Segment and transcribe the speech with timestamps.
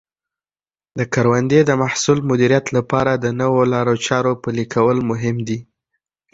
[0.97, 5.59] د کروندې د محصول مدیریت لپاره د نوو لارو چارو پلي کول مهم دي.